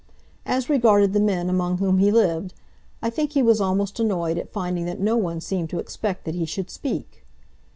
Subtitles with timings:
[0.47, 2.55] As regarded the men among whom he lived,
[3.03, 6.33] I think he was almost annoyed at finding that no one seemed to expect that
[6.33, 7.23] he should speak.